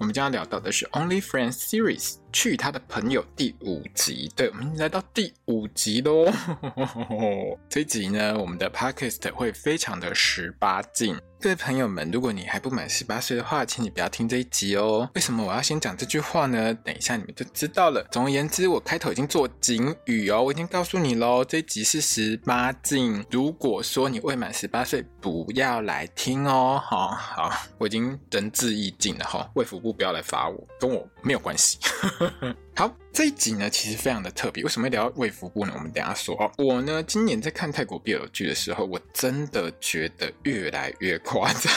[0.00, 2.14] 我们将要聊到的是《Only Friends Series》。
[2.31, 6.31] 去他的朋友第五集，对，我们来到第五集喽。
[7.69, 11.17] 这集呢，我们的 podcast 会非常的十八禁。
[11.41, 15.09] 各位朋友们，如果你还不满十八岁的话，请你不要听这一集哦。
[15.15, 16.71] 为什么我要先讲这句话呢？
[16.85, 18.07] 等一下你们就知道了。
[18.11, 23.25] 总而言之，我开头已经做警语哦，我已经告诉你喽，这一集是十八禁。
[23.31, 26.79] 如果说你未满十八岁，不要来听哦。
[26.85, 31.79] 好好，我已经仁至义尽了哈，卫福部不要来罚我，跟我没有关系。
[32.75, 34.63] 好，这一集呢，其实非常的特别。
[34.63, 35.73] 为什么要聊到卫福部呢？
[35.75, 36.51] 我们等下说哦。
[36.57, 41.71] 我呢，今年在看泰国 BL 剧的时候，我真的觉得越来越夸张。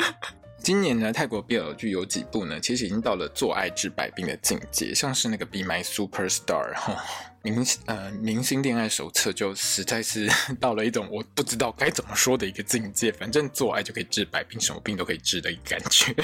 [0.62, 2.58] 今年呢，泰国 BL 剧有几部呢？
[2.58, 7.04] 其实已经到了做爱治百病的境界，像是那个《Be My Superstar》哈，
[7.42, 10.26] 明呃明星恋爱手册就实在是
[10.58, 13.12] 到了一种我不知道该怎么说的一个境界。
[13.12, 16.14] 反正做爱就可以治百病，什么病都可以治的一个感觉。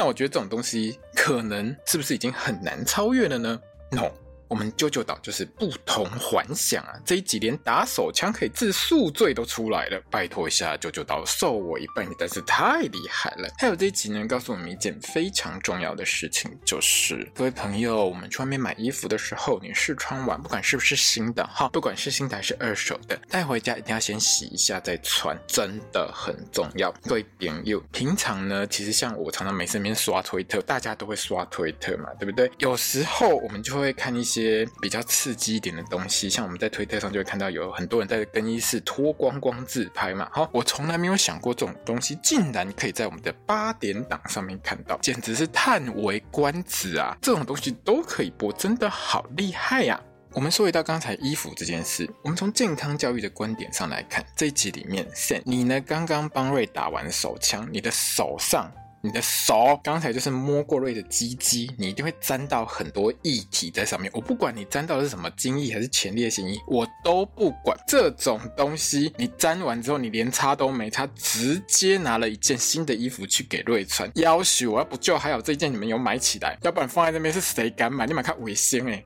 [0.00, 4.10] 那我觉得这种东西可能是不是已经很难超越了呢？No。
[4.50, 6.98] 我们啾啾岛就是不同凡响啊！
[7.06, 13.48] 这一集连打手枪可以治宿醉都出来了，拜托一下啾啾岛受我一拜，你真是太厉害了！
[13.58, 26.90] 还有这一集呢，告诉我们一件非常重要的事情，就是各位朋友，我们去外面买衣服的时候，你试穿完，不管是不是新的哈， 不管是新的还是二手的，带回家一定要先洗一下再穿，真的很重要。
[27.04, 32.50] 各位朋友，平常呢，其实像我常常没事边刷推特，大家都会刷推特嘛，对不对？
[32.58, 34.39] 有时候我们就会看一些。
[34.40, 40.28] 些比较刺激一点的东西，像我们在推特上就会看到有很多人在更衣室脱光光自拍嘛。
[40.32, 47.16] 好，我从来没有想过这种东西竟然可以在我们的八点档上面看到，简直是叹为观止啊！
[47.20, 50.00] 这种东西都可以播，真的好厉害呀！
[50.32, 58.70] 我们说回到刚才衣服这件事，我们从健康教育的观点上来看，这一集里面，Sam，你呢刚刚帮瑞打完手枪，你的手上。
[59.02, 64.10] 你的手刚才就是摸过瑞的鸡鸡，你一定会沾到很多液体在上面。
[64.14, 67.74] 我不管你沾到的是什么精液还是前列腺液，我都不管。
[67.86, 74.10] 这种东西你沾完之后，你连擦都没擦，直接拿了一件新的衣服去给瑞穿。
[74.16, 78.06] 要许我要不就还有这件你们有买起来，要不然放在那边是谁敢买？
[78.06, 79.02] 你买看违心哎。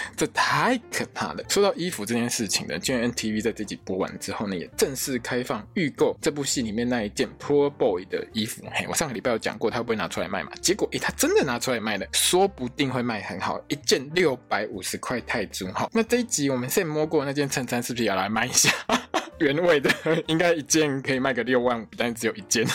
[0.16, 1.44] 这太可怕了！
[1.48, 8.62] 说到衣服这件事情呢，今天 NTV 在这集播完之后呢，也正式开放预购这部戏里面那一件 Poor Boy 的衣服。
[8.72, 10.50] 嘿，我上个礼拜有讲过，他会不会拿出来卖嘛？
[10.62, 15.70] 结果，诶，他真的拿出来卖了，说不定会卖很好，一件六百五十块泰铢。
[15.72, 18.70] 哈，那这一集我们现在摸过那件衬衫，是不是也要来卖一下？
[19.38, 19.90] 原味的，
[20.26, 22.66] 应该一件可以卖个六万五，但只有一件。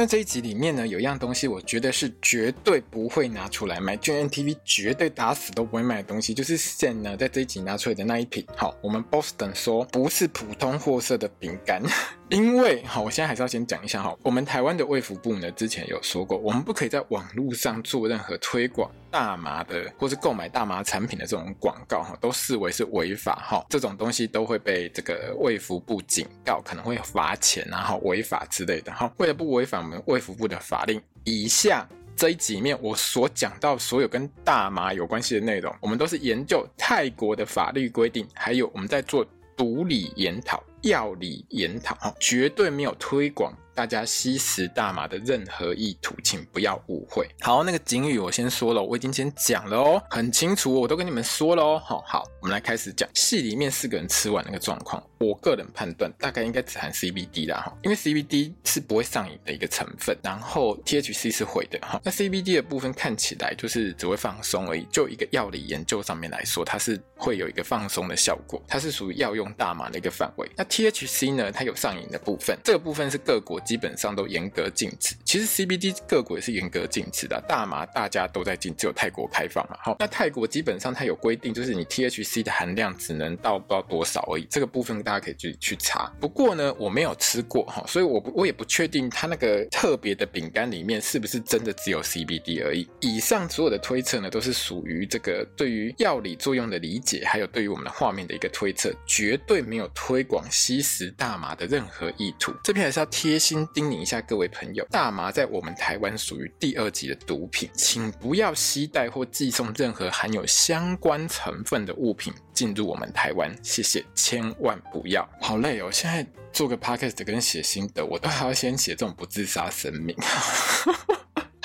[0.00, 8.42] 那这一集里面呢，有一样东西，我觉得是绝对不会拿出来买，GNTV 绝对打死都不会买的东西，就是 Sam 呢在这一集拿出来的那一瓶。
[8.56, 11.82] 好，我们 Boston 说不是普通货色的饼干。
[12.30, 29.12] 因为好，我现在还是要先讲一下哈，我们台湾的卫福部呢，之前有说过，我们不可以在网络上做任何推广大麻的，或是购买大麻产品的这种广告哈，都视为是违法哈，这种东西都会被这个卫福部警告，可能会罚钱然后违法之类的哈。
[29.16, 39.26] 为了不违反我们卫福部的法令，以下这一集里面我所讲到所有跟大麻有关系的内容，我们都是研究泰国的法律规定，还有我们在做
[39.56, 40.62] 毒理研讨。
[40.82, 43.52] 药理研讨，绝对没有推广。
[43.72, 47.26] 大家吸食大麻的任何意图，请不要误会。
[47.40, 51.82] 好，那个警语我先说了，我已经先讲了哦，很清楚，我都跟你们说了哦。
[51.82, 55.02] 好，好，我们来开始讲戏里面四个人吃完那个状况。
[55.18, 61.98] 我个人判断，大概应该只含 CBD 啦哈，因为 CBD 是不会上瘾的一个成分，然后 THC 是会的哈。
[62.04, 70.50] 那 CBD 的部分看起来就是只会放松而已，就一个药理研究上面来说，它是会有一个放松的效果，它是属于药用大麻的一个范围。
[70.56, 73.60] 那 THC 呢，它有上瘾的部分，这个部分是各国。
[73.60, 75.14] 基本上都严格禁止。
[75.24, 77.40] 其实 CBD 各国也是严格禁止的。
[77.46, 79.76] 大麻大家都在禁，只有泰国开放嘛。
[79.82, 84.46] 好，那泰国基本上它有规定，就是你 THC 的含量只能到不知道多少而已。
[84.50, 86.12] 这个部分大家可以去去查。
[86.20, 92.88] 不过呢，我没有吃过哈，所以我不我也不确定它那个特别的饼干里面是不是真的只有 CBD 而已。
[93.00, 102.52] 以上所有的推测呢，都是属于这个对于药理作用的理解，还有对于我们的画面的一个推测，绝对没有推广吸食大麻的任何意图。
[102.62, 115.26] 这边还是要贴心叮咛一下各位朋友，大麻在我们台湾属于第二级的毒品，请不要携带或寄送任何含有相关成分的物品进入我们台湾，谢谢，千万不要。
[115.40, 120.14] 好累哦，现在做个 podcast 跟写心得，我都还要先写这种不自杀声明。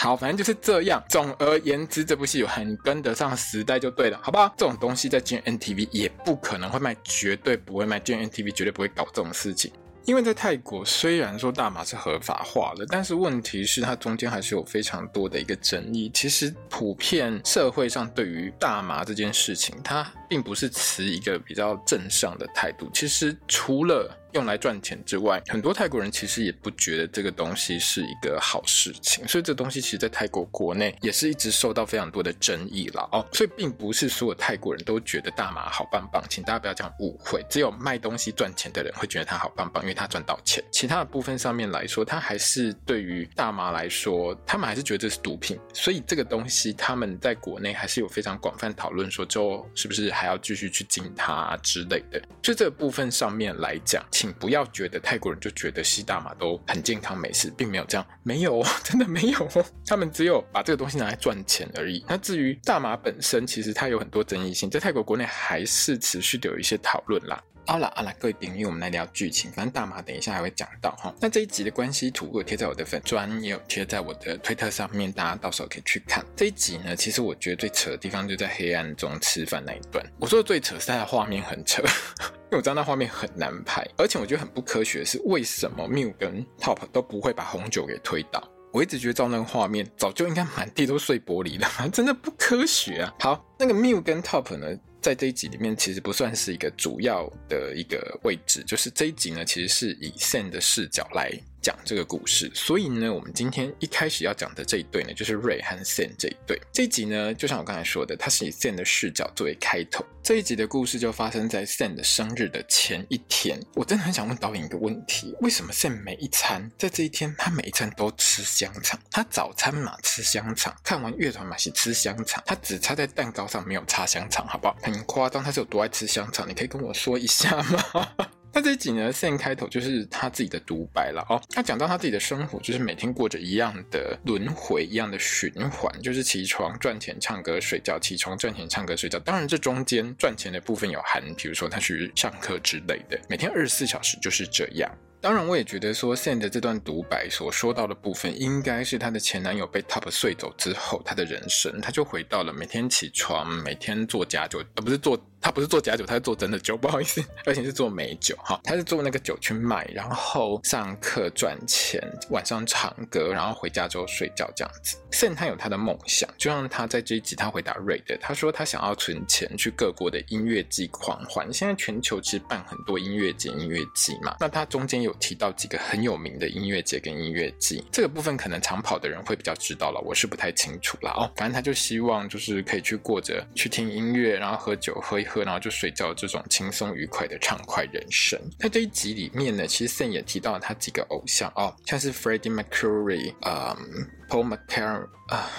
[0.06, 1.04] 好，反正就是这样。
[1.10, 4.54] 总而言之，这部戏有很跟得上时代就对了，好不好？
[4.56, 8.00] 这种东西在 GMMTV 也不可能会卖，绝对不会卖。
[8.00, 9.72] GMMTV 绝对不会搞这种事情。
[10.06, 16.12] 因为在泰国，虽然说大麻是合法化的，但是问题是它中间还是有非常多的一个争议。
[16.14, 22.88] 其实普遍社会上对于大麻这件事情，它并不是持一个比较正向的态度。
[22.94, 33.26] 其实除了用来赚钱之外，很多泰国人其实也不觉得这个东西是一个好事情，所以这东西其实，在泰国国内也是一直受到非常多的争议了哦。
[33.32, 37.44] 所以并不是所有泰国人都觉得大麻好棒棒，请大家不要这样误会。
[37.50, 40.64] 只有卖东西赚钱的人会觉得它好棒棒，因为他赚到钱。
[40.70, 45.58] 其他的部分上面来说，他还是对于大麻来说，他们还是觉得这是毒品。
[45.74, 52.22] 所以这个东西他们在国内还是有非常广泛讨论，说之后是不是还要继续去禁它之类的。
[52.42, 59.66] 就这个部分上面来讲，请不要觉得泰国人就觉得吸大麻都很健康没事，并没有这样，没有哦， 真的没有哦。
[59.86, 62.04] 他们只有把这个东西拿来赚钱而已。
[62.08, 67.42] 那至于大麻本身，其实它有很多争议性，在泰国国内还是持续的有一些讨论啦。
[67.68, 69.52] 好了好了，各位朋友，我们来聊剧情。
[69.52, 71.12] 反正大麻等一下还会讲到哈。
[71.20, 76.24] 那这一集的关系图我贴在我的粉专，也有贴在我的推特上面，大家到时候可以去看。
[76.36, 80.06] 这一集呢，其实我觉得最扯的地方就在黑暗中吃饭那一段。
[80.20, 81.82] 我说的最扯是它的画面很扯，
[82.22, 88.48] 因为我知道那画面很难拍，而且我觉得很不科学的是，为什么 Mew 跟 Top 都不会把红酒给推倒？
[88.72, 93.14] 我一直觉得照那个画面，早就应该满地都碎玻璃了，真的不科学啊。
[93.22, 94.68] 好，那个 Mew 跟 Top 呢？
[95.06, 101.32] 在这一集里面，其实不算是一个主要的一个位置，就是这一集呢，其实是以 Sam 的视角来
[101.66, 106.62] 讲这个故事，所以呢，我们今天一开始要讲的这一对呢，就是 Ray 和 Sam 这一对。
[106.72, 110.06] 这一集呢，就像我刚才说的，它是以 Sam 的视角作为开头。
[110.22, 113.60] 这一集的故事就发生在 Sam 的生日的前一天。
[113.74, 119.00] 我真的很想问导演一个问题：为什么 Sam 每一餐在这一天，他每一餐都吃香肠？
[119.10, 124.78] 他早餐嘛吃香肠，看完乐团嘛是吃香肠，他只插在蛋糕上没有插香肠，好不好？
[124.84, 126.48] 很夸张，他是有多爱吃香肠？
[126.48, 128.08] 你可以跟我说一下吗？
[128.56, 131.42] 那这一集呢，Sam 开头就是他自己的独白了哦。
[131.50, 139.20] 他讲到他自己的生活，就是每天过着一样的轮回，一样的循环，就是起床赚钱唱歌睡觉，起床赚钱唱歌睡觉。
[139.20, 144.90] 当然，这中间赚钱的部分有含，比如说他去上课之类的，每天二十四小时就是这样。
[145.20, 155.22] 当然，我也觉得说 Sam 的这段独白所说到的部分，应该是她的前男友被 Top 睡走之后，她的人生，她就回到了每天起床，每天做家酒，而不是做。
[155.46, 158.60] 他不是做假酒，他是做真的酒，不好意思， 而且是做美酒哈。
[158.64, 162.02] 他是做那个酒去卖，然后上课赚钱，
[162.32, 164.98] 晚上唱歌，然后回家之后睡觉这样子。
[165.12, 171.54] 圣他有他的梦想，就像他在这一集他回答 r 的，他说他想要存钱去各国的音乐季狂欢。
[171.54, 181.32] 现在全球其实办很多音乐节、音乐季嘛，那他中间有提到几个很有名的音乐节跟音乐季，这个部分可能长跑的人会比较知道了，我是不太清楚了哦。
[181.36, 185.35] 反正他就希望就是可以去过着去听音乐，然后喝酒喝一喝。
[185.44, 188.40] 然后就睡觉，这种轻松愉快的畅快人生。
[188.60, 195.50] 在这一集里面呢，其实 Sam 也提到了他几个偶像哦，像是 Freddie Mercury、嗯、Paul McCartney 啊、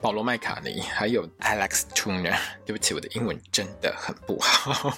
[0.00, 2.38] 保罗麦卡尼，还有 Alex Turner。
[2.64, 4.96] 对不起，我的英文真的很不好。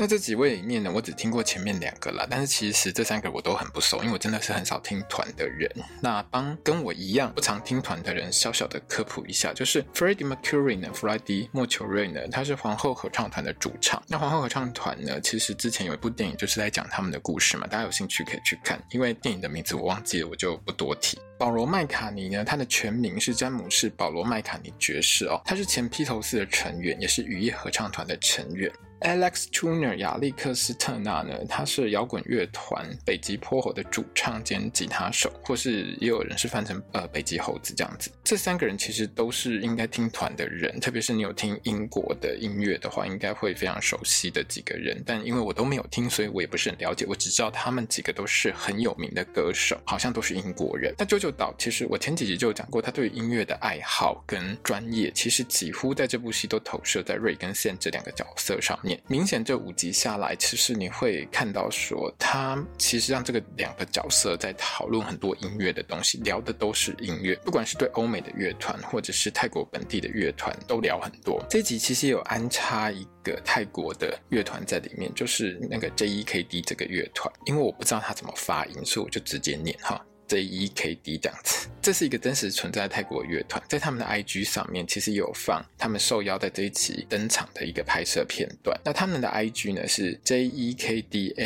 [0.00, 5.70] 那这几位里面呢，我只听过前面两个啦，但是其实这三个我都很不熟，因为我真的是很少听团的人。
[6.00, 14.02] 那帮跟我一样不常听团的人小小的科普一下，就是 Freddie Mercury 呢，弗莱迪莫丘瑞呢，他是皇后合唱团的主唱。
[14.08, 21.18] 那皇后合唱团呢，其实之前有一部电影就是在讲他们的故事嘛，大家有兴趣可以去看，因为电影的名字我忘记了，我就不多提。
[21.38, 28.72] 保罗麦卡尼呢，他的全名是詹姆士保罗麦卡尼爵士哦，他是前披头士的成员，也是雨夜合唱团的成员。
[29.00, 38.10] Alex Turner 亚历克斯特纳呢，他是摇滚乐团北极泼猴的主唱兼吉他手，或是也有人是翻成呃北极猴子这样子。
[38.22, 45.02] 这三个人其实都是应该听团的人，特别是你有听英国的音乐的话，应该会非常熟悉的几个人。
[45.06, 47.06] 但因为我都没有听，所以我也不是很了解。
[47.08, 50.94] 我只知道他们几个都是很有名的歌手，好像都是英国人。
[50.98, 58.89] 那 JoJo 岛其实我前几集就有讲过，他对音乐的爱好跟专业，其实几乎在这部戏都投射在 Ray 跟 Sam 这两个角色上面。
[58.90, 59.00] 念。
[59.06, 71.40] 明显这五集下来，其实你会看到说，他其实让这个两个角色在讨论很多音乐的东西，聊的都是音乐，不管是对欧美的乐团，或者是泰国本地的乐团，都聊很多。
[71.48, 80.04] 这集其实有安插一个泰国的乐团在里面，就是那个 JEKD 这个乐团，因为我不知道他怎么发音，所以我就直接念哈。
[80.30, 88.80] JEKD 这样子，这是一个真实存在的泰国乐团，在他们的 IG 上面其实有放他们受邀在这一期登场的一个拍摄片段。
[88.84, 91.40] 那他们的 IG 呢是 JEKDSADA，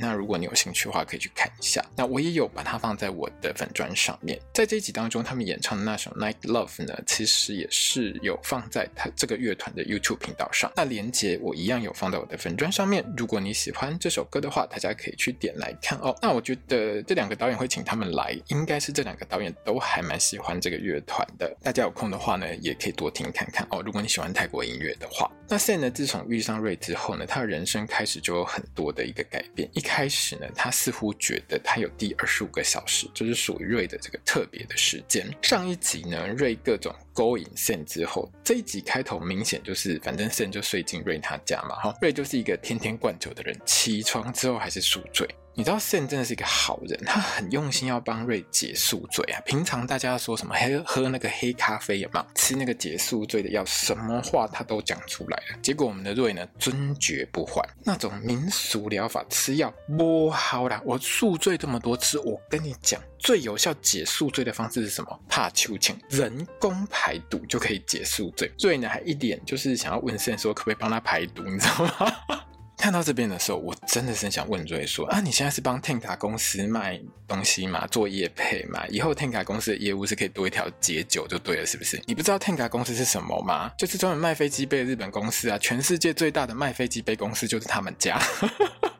[0.00, 1.80] 那如果你有兴趣的话，可以去看一下。
[1.96, 4.36] 那我也有把它放在我的粉专上面。
[4.52, 10.72] 在这一集当中，他们演唱的那首 Night Love 呢，其实也是有放在他这个乐团的 YouTube 频道上。
[10.74, 13.04] 那连结我一样有放在我的粉专上面。
[13.16, 16.12] 如果你喜欢这首歌的话，大家可以去点来看哦。
[16.20, 17.67] 那我觉得这两个导演会。
[17.68, 21.54] 请他们来，应该是这两个导演都还蛮喜欢这个乐团的。
[21.62, 23.82] 大家有空的话呢，也可以多听看看哦。
[23.84, 29.68] 如果你喜欢泰国音乐的话，那 Sen 呢，自从遇上 Ray 之后呢，他的人生开始就有很多的一个改变。
[29.72, 35.26] 一开始呢，他似乎觉得他有第二十五个小时，就是属于 Ray 的这个特别的时间。
[35.42, 45.28] 上一集呢，Ray 各种勾引 Sen 之后，这一集开头明显就是，反正 Sen 就睡进 Ray 他家嘛，哈，Ray 就是一个天天灌酒的人，起床之后还是宿醉。
[45.58, 49.40] 你知道圣真的是一个好人，他很用心要帮瑞解宿醉啊。
[49.44, 52.26] 平常大家说什么喝喝那个黑咖啡有没有？
[52.36, 55.58] 吃那个解宿醉的药，什么话他都讲出来了。
[55.60, 60.80] 结果我们的瑞呢，尊爵不还，那种民俗疗法吃药不好啦。
[60.84, 65.20] 我宿醉这么多次，我跟你讲，最有效解宿醉的方式是什么？
[65.28, 68.48] 怕秋千，人工排毒就可以解宿醉。
[68.60, 72.14] 瑞呢还一点就是想要问 Sen 说可不可以帮他排毒，你知道吗？
[72.78, 77.86] 看到这边的时候，我真的是想问瑞说啊，你现在是帮 Tenga 公司卖东西吗？
[77.88, 78.86] 做业配吗？
[78.88, 82.00] 以后 Tenga 公司的业务是可以多一条解酒就对了，是不是？
[82.06, 83.70] 你不知道 Tenga 公司是什么吗？
[83.76, 88.18] 就是专门卖飞机杯的日本公司啊，全世界最大的卖飞机杯公司就是他们家。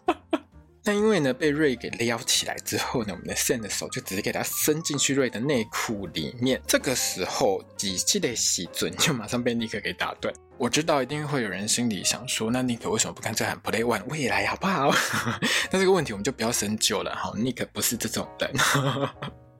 [0.89, 6.59] 但因为呢，被瑞给撩起来之后呢，我们的圣的手就直接给他伸进去瑞的内裤里面。
[6.67, 10.33] 这个时候，机器的洗准就马上被尼克给打断。
[10.57, 14.91] 我知道一定会有人心里想说，那尼克为什么不干脆喊 Play One 未来好不好？
[15.71, 17.35] 那这个问题我们就不要深究了哈。
[17.37, 18.51] Nick 不是这种人。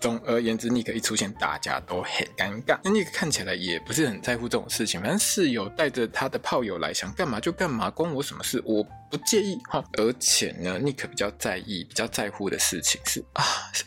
[0.01, 2.79] 总而言之，Nick 一出现，大家都很尴尬。
[2.85, 8.63] 那 Nick 看起来也不是很在乎这种事情，反正室友带着他的炮友来，想干嘛就干嘛，关我什么事？
[8.65, 9.85] 我不介意哈。
[9.95, 13.43] 而且呢，Nick 比较在意、比较在乎的事情是啊，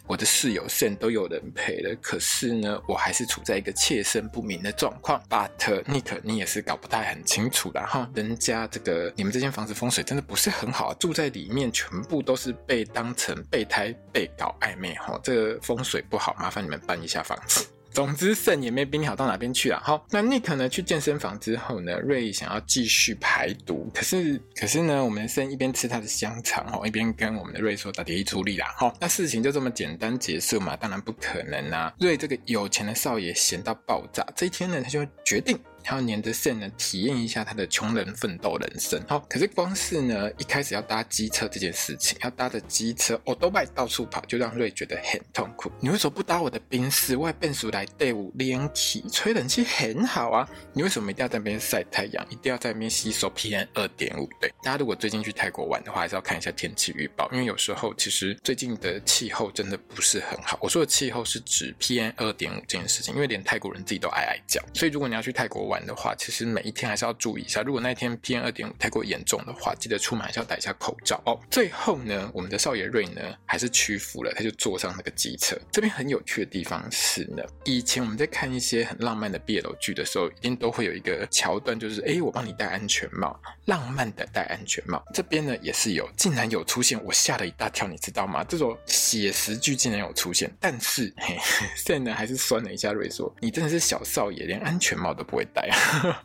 [0.06, 5.22] 我的室友 Sen 都有人陪了，可是呢，我还是处在一个妾身不明的状况。
[5.30, 8.10] But nik 你也是搞不太很清楚啦哈。
[8.14, 15.18] 人家这个你们这间房子风水真的不是很好，住在里面全部都是被当成备胎、被搞暧昧哈。
[15.24, 16.01] 这个风水。
[16.02, 17.66] 不好，麻烦你们搬一下房子。
[17.92, 19.78] 总之肾也没比你好到哪边去了。
[19.84, 20.70] 好，那 Nick 呢？
[20.70, 28.74] 去健身房之后呢瑞想要继续排毒，可是，可是呢，我们肾一边吃他的香肠哦，一边跟我们的瑞说打铁出力啦。
[28.78, 30.78] 好，那事情就这么简单结束嘛？
[30.78, 35.60] 当然不可能啊瑞这个有钱的少爷闲到爆炸，这一天呢，他就决定。
[35.84, 39.02] 他要黏着线呢，体验一下他的穷人奋斗人生。
[39.08, 45.72] 好，可是光是呢，一开始要搭机车这件事情，要搭着机车欧兜拜到处跑，就让瑞觉得很痛苦。
[45.80, 47.16] 你为什么不搭我的宾士？
[47.16, 50.48] 外变速来队伍连体吹冷气很好啊！
[50.74, 52.26] 你为什么一定要在那边晒太阳？
[52.30, 54.28] 一定要在那边吸收 PM 二点五？
[54.40, 60.58] 对，大家如果最近去泰国玩的话，还是要看一下天气预报，因为有时候其实最近的气候真的不是很好。
[60.62, 64.62] 我说的气候是指 PM 二点五这件事情，因为连泰国人自己都哀哀叫。
[64.74, 67.62] 所以如果你要去泰国，玩的话，其实每一天还是要注意一下。
[67.62, 71.40] 如果那一天 PM 二点五太过严重的话，记得出门还是要戴一下口罩哦。
[71.50, 75.58] 最后呢，我们的少爷瑞呢还是屈服了，他就坐上那个机车。
[75.72, 85.02] 这边很有趣的地方是呢，以前我们在看一些很浪漫的 BL 剧的时候，一定都会有一个桥段，就是哎，我帮你戴安全帽，浪漫的戴安全帽。
[85.14, 88.44] 这边呢也是有，竟然有出现，我吓了一大跳，你知道吗？
[88.44, 91.38] 这种写实剧竟然有出现，但是嘿，
[91.78, 95.61] 现在呢还是酸了一下瑞说：“你真的是小少爷，连安全帽都不会戴”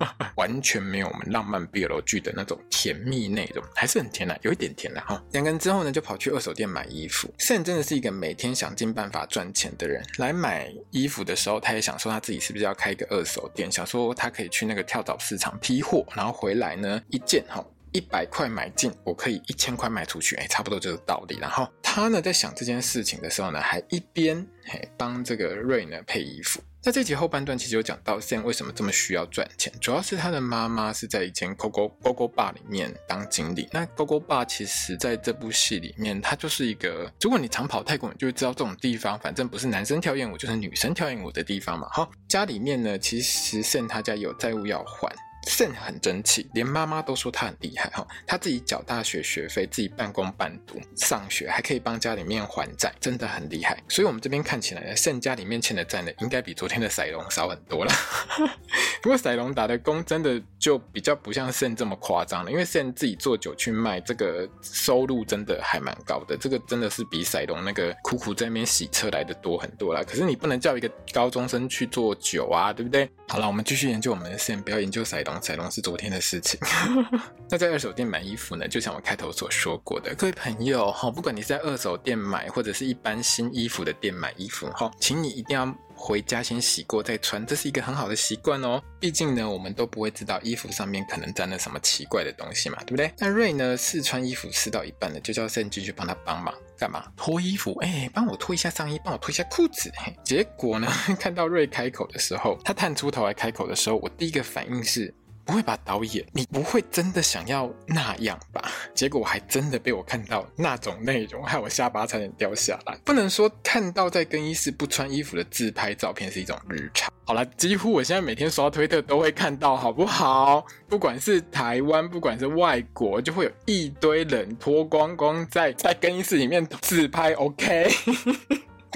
[0.36, 5.22] 完全没有我们浪漫 BL 剧的那种甜蜜内容，还是很甜的，有一点甜的哈。
[5.32, 7.32] 两个人之后呢，就跑去二手店买衣服。
[7.38, 10.02] Sen 真的是一个每天想尽办法赚钱的人。
[10.18, 21.38] 来买衣服的时候，他也想说他自己是不是要开一个二手店，想说他可以去那个跳蚤市场批货，然后回来呢一件哈一百块买进，我可以一千块卖出去，哎，差不多这个道理。
[21.40, 26.60] 然后他呢在想这件事情的时候呢，还一边嘿帮这个 Ray 呢配衣服。
[26.86, 33.68] 在这集后半段，其实有讲到 Sen 为什么这么需要赚钱，主要是他的妈妈是在以前 Gogo Gogo Bar 里面当经理。
[33.72, 41.88] 那 Gogo Bar 其实在这部戏里面，它就是一个，如果你常跑泰国，你就会知道这种地方，反正不是男生跳艳舞，就是女生跳艳舞的地方嘛。
[41.88, 45.12] 哈，家里面呢，其实 Sen 他家有债务要还。
[45.46, 48.06] Sam 很争气，连妈妈都说他很厉害哈。
[48.26, 53.80] 他自己缴大学学费，自己半工半读上学，还可以帮家里面还债，真的很厉害。
[53.88, 57.92] 所以我们这边看起来呢，Sam 家里面欠的债呢，应该比昨天的赛龙少很多了。
[59.00, 66.36] 不过赛龙打的工真的就比较不像 Sam 这么夸张了，因为 Sam 自己做酒去卖，这个收入真的还蛮高的。
[66.36, 70.02] 这个真的是比赛龙那个苦苦在那边洗车来的多很多啦。
[70.02, 73.08] 可是你不能叫一个高中生去做酒啊，对不对？
[73.28, 76.58] 好了，我们继续研究我们的 Sam，不要研究赛龙彩，龙是昨天的事情。
[77.48, 88.82] 那在二手店买衣服呢，就像我开头所说过的，各位朋友哈，不管你是在二手店买，或者是一般新衣服的店买衣服哈，请你一定要回家先洗过再穿，这是一个很好的习惯哦。
[88.98, 93.12] 毕竟呢，我们都不会知道衣服上面可能沾了什么奇怪的东西嘛，对不对？
[93.18, 97.04] 那瑞呢，试穿衣服试到一半呢，就叫 Sam 进去帮他帮忙干嘛？
[97.16, 99.90] 脱衣服，哎、帮我脱一下上衣，帮我脱一下裤子。
[100.24, 100.86] 结果呢，
[101.18, 105.14] 看到瑞开口的时候，他探出头来开口的时候，我第一个反应是。
[105.46, 108.68] 不会吧，导演，你不会真的想要那样吧？
[108.92, 112.98] 结果我还真的被我看到那种内容，害我下巴差点掉下来。
[113.04, 117.08] 不能说看到在更衣室不穿衣服的自拍照片是一种日常。
[117.24, 120.66] 好了，几乎我现在每天刷推特都会看到，好不好？
[120.88, 127.32] 不管是台湾，不管是外国，就会有一堆人脱光光在在更衣室里面自拍。
[127.34, 127.88] OK，